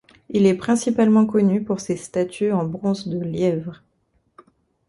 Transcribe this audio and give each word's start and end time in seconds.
Il 0.29 0.47
est 0.47 0.55
principalement 0.55 1.27
connu 1.27 1.63
pour 1.63 1.79
ses 1.79 1.95
statues 1.95 2.51
en 2.51 2.65
bronze 2.65 3.07
de 3.07 3.19
lièvres. 3.19 3.83